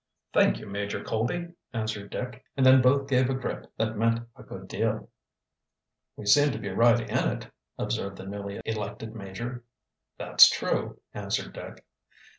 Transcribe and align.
"Thank 0.33 0.57
you, 0.57 0.65
Major 0.65 1.03
Colby," 1.03 1.49
answered 1.73 2.09
Dick, 2.09 2.43
and 2.57 2.65
then 2.65 2.81
both 2.81 3.07
gave 3.07 3.29
a 3.29 3.35
grip 3.35 3.71
that 3.77 3.95
meant 3.99 4.27
a 4.35 4.41
good 4.41 4.67
deal. 4.67 5.11
"We 6.15 6.25
seem 6.25 6.51
to 6.53 6.57
be 6.57 6.69
right 6.71 6.99
in 7.07 7.27
it," 7.29 7.51
observed 7.77 8.17
the 8.17 8.25
newly 8.25 8.59
elected 8.65 9.13
major. 9.13 9.63
"That's 10.17 10.49
true," 10.49 10.99
answered 11.13 11.53
Dick. 11.53 11.85